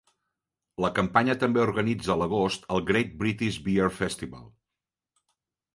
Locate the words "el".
2.77-2.83